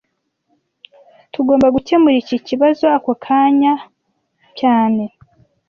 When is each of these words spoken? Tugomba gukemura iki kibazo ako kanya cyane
Tugomba 1.33 1.67
gukemura 1.75 2.15
iki 2.23 2.37
kibazo 2.47 2.83
ako 2.97 3.11
kanya 3.25 3.73
cyane 4.59 5.03